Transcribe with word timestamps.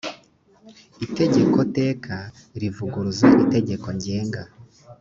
itegeko 1.05 1.57
teka 1.77 2.17
rivuguruza 2.61 3.27
itegeko 3.43 3.87
ngenga 3.97 4.41